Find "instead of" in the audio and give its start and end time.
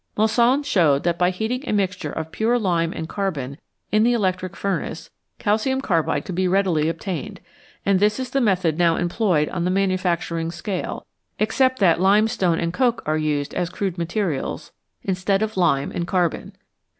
15.03-15.55